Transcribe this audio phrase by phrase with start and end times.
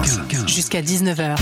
[0.00, 0.46] 15.
[0.46, 1.36] Jusqu'à 19h.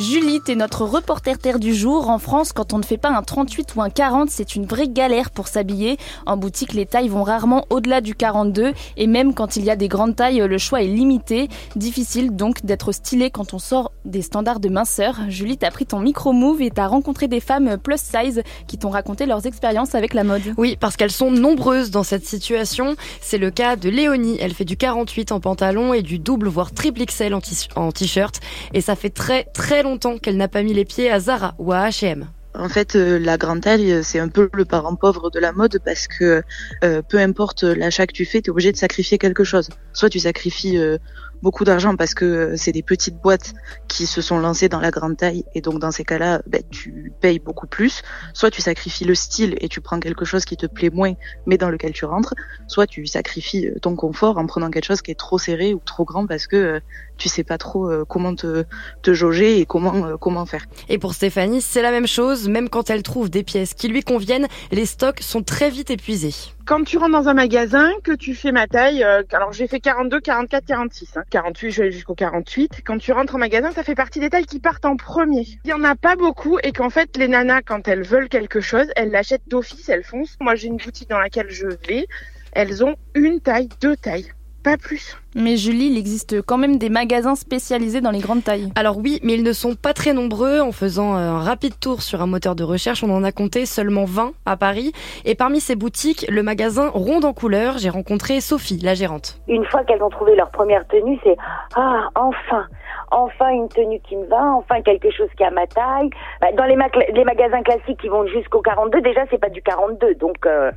[0.00, 2.08] Julie, t'es notre reporter terre du jour.
[2.08, 4.88] En France, quand on ne fait pas un 38 ou un 40, c'est une vraie
[4.88, 5.98] galère pour s'habiller.
[6.24, 9.76] En boutique, les tailles vont rarement au-delà du 42 et même quand il y a
[9.76, 11.50] des grandes tailles, le choix est limité.
[11.76, 15.16] Difficile donc d'être stylé quand on sort des standards de minceur.
[15.28, 19.26] Julie, t'as pris ton micro-move et t'as rencontré des femmes plus size qui t'ont raconté
[19.26, 20.54] leurs expériences avec la mode.
[20.56, 22.96] Oui, parce qu'elles sont nombreuses dans cette situation.
[23.20, 24.38] C'est le cas de Léonie.
[24.40, 27.34] Elle fait du 48 en pantalon et du double voire triple XL
[27.76, 28.40] en t-shirt.
[28.72, 31.72] Et ça fait très très longtemps qu'elle n'a pas mis les pieds à Zara ou
[31.72, 32.26] à H&M.
[32.54, 35.80] En fait, euh, la grande taille, c'est un peu le parent pauvre de la mode
[35.84, 36.42] parce que
[36.82, 39.68] euh, peu importe l'achat que tu fais, tu es obligé de sacrifier quelque chose.
[39.92, 40.98] Soit tu sacrifies euh,
[41.42, 43.54] beaucoup d'argent parce que c'est des petites boîtes
[43.88, 47.12] qui se sont lancées dans la grande taille et donc dans ces cas-là, ben, tu
[47.20, 48.02] payes beaucoup plus.
[48.34, 51.14] Soit tu sacrifies le style et tu prends quelque chose qui te plaît moins
[51.46, 52.34] mais dans lequel tu rentres.
[52.66, 56.04] Soit tu sacrifies ton confort en prenant quelque chose qui est trop serré ou trop
[56.04, 56.80] grand parce que
[57.16, 58.64] tu sais pas trop comment te,
[59.02, 60.64] te jauger et comment comment faire.
[60.88, 62.48] Et pour Stéphanie, c'est la même chose.
[62.48, 66.34] Même quand elle trouve des pièces qui lui conviennent, les stocks sont très vite épuisés.
[66.66, 70.20] Quand tu rentres dans un magasin, que tu fais ma taille, alors j'ai fait 42,
[70.20, 71.16] 44, 46.
[71.16, 71.22] Hein.
[71.30, 72.82] 48, je vais jusqu'au 48.
[72.84, 75.46] Quand tu rentres en magasin, ça fait partie des tailles qui partent en premier.
[75.64, 78.60] Il y en a pas beaucoup et qu'en fait, les nanas, quand elles veulent quelque
[78.60, 80.36] chose, elles l'achètent d'office, elles foncent.
[80.40, 82.06] Moi, j'ai une boutique dans laquelle je vais.
[82.52, 85.16] Elles ont une taille, deux tailles pas plus.
[85.34, 88.72] Mais Julie, il existe quand même des magasins spécialisés dans les grandes tailles.
[88.74, 90.60] Alors oui, mais ils ne sont pas très nombreux.
[90.60, 94.04] En faisant un rapide tour sur un moteur de recherche, on en a compté seulement
[94.04, 94.92] 20 à Paris.
[95.24, 99.40] Et parmi ces boutiques, le magasin Ronde en couleur, j'ai rencontré Sophie, la gérante.
[99.48, 101.36] Une fois qu'elles ont trouvé leur première tenue, c'est
[101.76, 102.66] ah enfin
[103.10, 106.10] enfin une tenue qui me va, enfin quelque chose qui a ma taille.
[106.40, 106.76] Bah, dans les,
[107.12, 110.70] les magasins classiques qui vont jusqu'au 42, déjà c'est pas du 42, donc euh,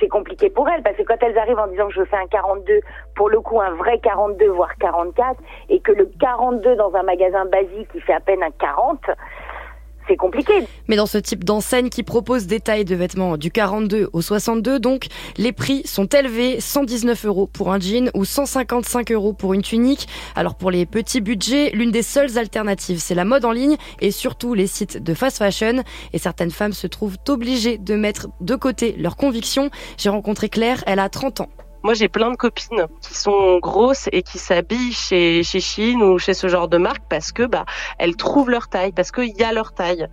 [0.00, 2.26] c'est compliqué pour elles parce que quand elles arrivent en disant que je fais un
[2.26, 2.80] 42,
[3.14, 7.44] pour le coup un vrai 42 voire 44 et que le 42 dans un magasin
[7.46, 9.00] basique il fait à peine un 40,
[10.08, 10.52] c'est compliqué.
[10.88, 14.80] Mais dans ce type d'enseigne qui propose des tailles de vêtements du 42 au 62,
[14.80, 19.62] donc, les prix sont élevés, 119 euros pour un jean ou 155 euros pour une
[19.62, 20.08] tunique.
[20.34, 24.10] Alors pour les petits budgets, l'une des seules alternatives, c'est la mode en ligne et
[24.10, 25.82] surtout les sites de fast fashion.
[26.12, 29.70] Et certaines femmes se trouvent obligées de mettre de côté leurs convictions.
[29.98, 31.50] J'ai rencontré Claire, elle a 30 ans.
[31.88, 36.18] Moi, j'ai plein de copines qui sont grosses et qui s'habillent chez chez Shein ou
[36.18, 37.64] chez ce genre de marque parce que bah
[37.98, 40.06] elles trouvent leur taille, parce qu'il y a leur taille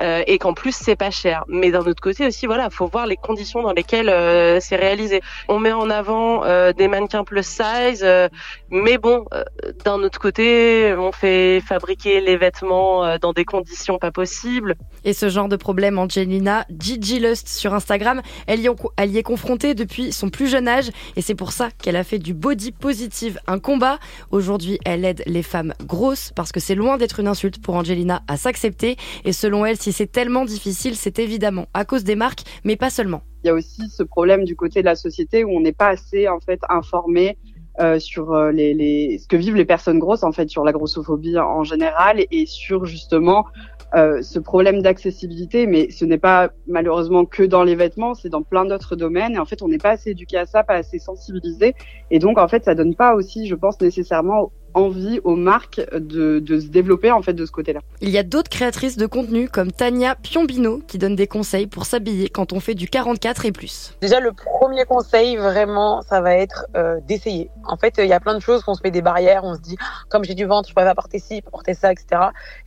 [0.00, 1.44] euh, et qu'en plus c'est pas cher.
[1.46, 5.20] Mais d'un autre côté aussi, voilà, faut voir les conditions dans lesquelles euh, c'est réalisé.
[5.46, 8.28] On met en avant euh, des mannequins plus size, euh,
[8.70, 9.44] mais bon, euh,
[9.84, 14.74] d'un autre côté, on fait fabriquer les vêtements dans des conditions pas possibles.
[15.04, 20.10] Et ce genre de problème, Angelina, Gigi Lust sur Instagram, elle y, est confrontée depuis
[20.12, 23.98] son plus jeune âge c'est pour ça qu'elle a fait du body positive un combat.
[24.30, 28.22] Aujourd'hui, elle aide les femmes grosses parce que c'est loin d'être une insulte pour Angelina
[28.28, 28.96] à s'accepter.
[29.24, 32.90] Et selon elle, si c'est tellement difficile, c'est évidemment à cause des marques, mais pas
[32.90, 33.22] seulement.
[33.44, 35.88] Il y a aussi ce problème du côté de la société où on n'est pas
[35.88, 37.38] assez en fait informé
[37.80, 41.64] euh, sur euh, ce que vivent les personnes grosses en fait sur la grossophobie en
[41.64, 43.46] général et sur justement
[43.94, 48.42] euh, ce problème d'accessibilité, mais ce n'est pas malheureusement que dans les vêtements, c'est dans
[48.42, 49.34] plein d'autres domaines.
[49.34, 51.74] Et en fait, on n'est pas assez éduqué à ça, pas assez sensibilisé.
[52.10, 56.38] Et donc, en fait, ça donne pas aussi, je pense, nécessairement envie aux marques de,
[56.38, 57.80] de, se développer en fait de ce côté-là.
[58.00, 61.86] Il y a d'autres créatrices de contenu comme Tania Piombino qui donne des conseils pour
[61.86, 63.94] s'habiller quand on fait du 44 et plus.
[64.00, 67.50] Déjà le premier conseil vraiment ça va être euh, d'essayer.
[67.64, 69.60] En fait il y a plein de choses qu'on se met des barrières, on se
[69.60, 69.76] dit
[70.08, 72.06] comme j'ai du ventre je peux pas porter ci, pas porter ça, etc.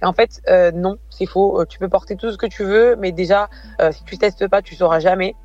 [0.01, 1.61] Et en fait euh, non c'est faux.
[1.61, 3.49] Euh, tu peux porter tout ce que tu veux mais déjà
[3.81, 5.35] euh, si tu testes pas tu sauras jamais.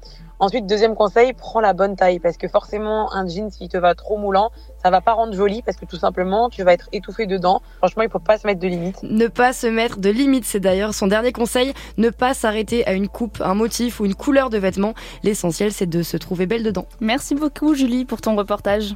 [0.41, 3.97] Ensuite, deuxième conseil, prends la bonne taille parce que forcément, un jean, s'il te va
[3.97, 4.50] trop moulant,
[4.81, 7.60] ça va pas rendre joli parce que tout simplement, tu vas être étouffé dedans.
[7.78, 9.03] Franchement, il faut pas se mettre de limites.
[9.03, 11.75] Ne pas se mettre de limites, c'est d'ailleurs son dernier conseil.
[11.97, 14.94] Ne pas s'arrêter à une coupe, un motif ou une couleur de vêtement.
[15.25, 16.87] L'essentiel, c'est de se trouver belle dedans.
[17.00, 18.94] Merci beaucoup, Julie, pour ton reportage.